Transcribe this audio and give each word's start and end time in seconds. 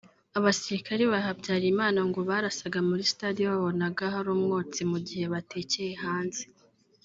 Abasirikare 0.37 1.03
ba 1.11 1.19
Habyarimana 1.25 1.99
ngo 2.09 2.19
barasaga 2.29 2.79
muri 2.89 3.03
stade 3.11 3.37
iyo 3.41 3.49
babonaga 3.53 4.03
hari 4.15 4.29
umwotsi 4.37 4.79
mu 4.91 4.97
gihe 5.07 5.25
batekeye 5.33 5.93
hanze 6.05 6.41